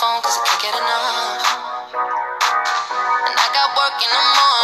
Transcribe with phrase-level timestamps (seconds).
[0.00, 1.42] phone cause I can't get enough.
[3.26, 4.57] And I got work in the morning.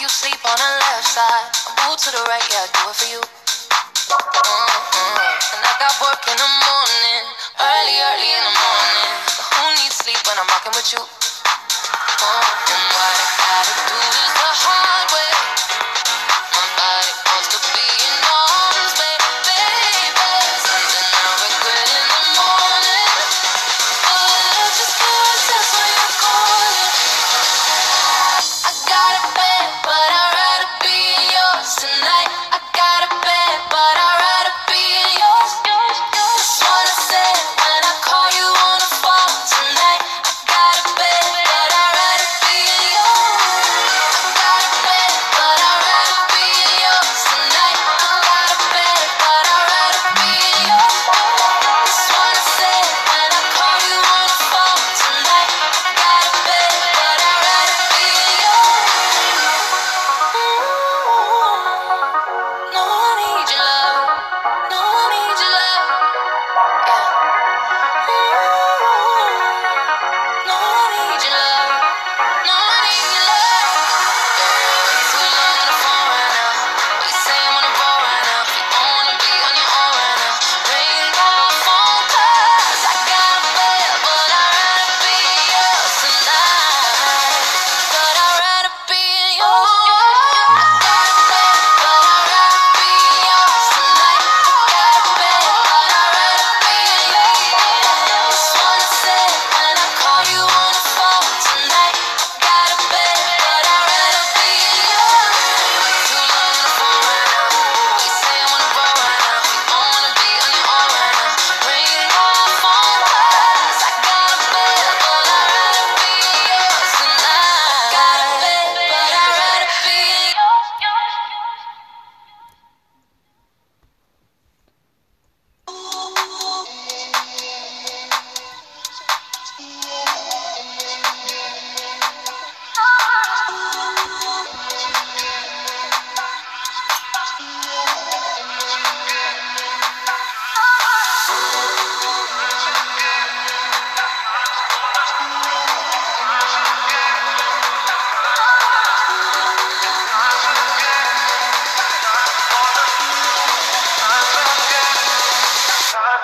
[0.00, 2.96] You sleep on the left side, I move to the right, yeah, I do it
[2.96, 3.20] for you.
[3.20, 5.60] Mm-hmm.
[5.60, 7.22] And I got work in the morning,
[7.60, 9.12] early, early in the morning.
[9.28, 11.04] But who needs sleep when I'm walking with you?
[11.04, 12.80] Mm-hmm.
[12.96, 15.29] What I gotta do is the hard way.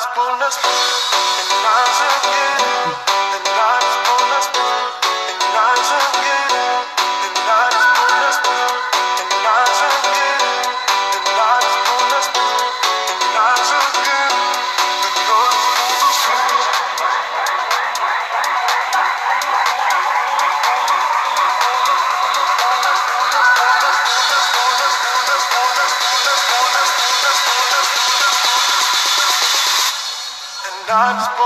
[0.00, 0.58] Más por las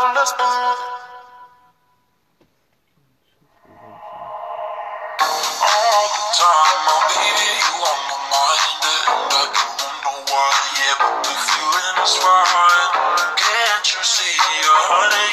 [0.00, 0.24] All the
[6.40, 8.80] time, baby, you on my mind.
[8.80, 9.44] I
[9.76, 12.88] don't know why, yeah, but the feeling is fine.
[13.36, 14.36] Can't you see,
[14.88, 15.29] honey?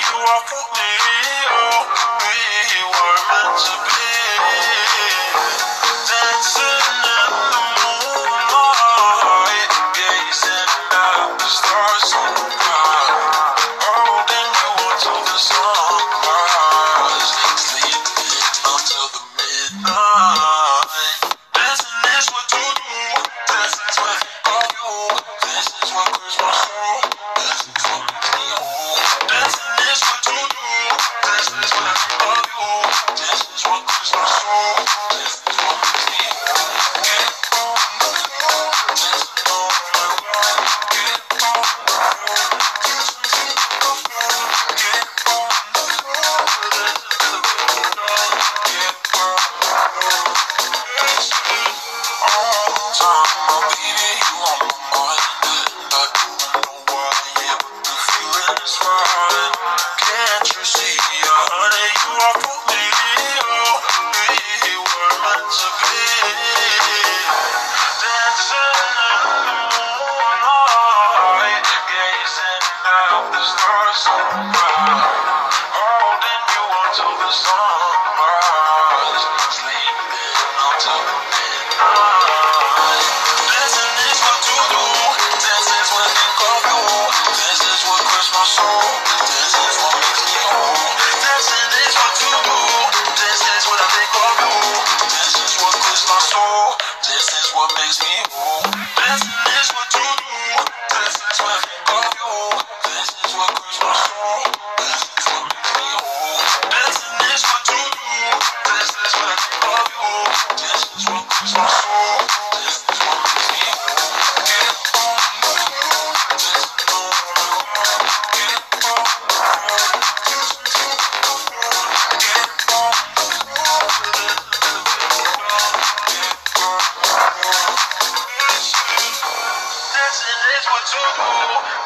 [130.92, 131.04] to.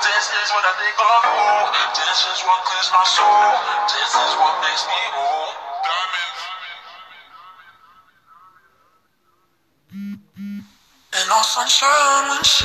[0.05, 1.41] This is what I think of you.
[1.98, 3.58] This is what clears my soul.
[3.89, 5.51] This is what makes me whole.
[5.86, 6.41] Diamonds.
[11.17, 12.51] And all sunshine when she.